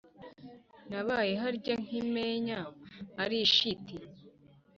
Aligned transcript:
nabaye 0.89 1.33
harya 1.41 1.75
nkimenya 1.83 2.59
ari 3.23 3.37
ishiti, 3.47 3.95